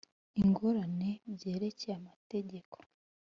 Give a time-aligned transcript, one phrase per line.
[0.41, 2.77] ingorane byerekeye amategeko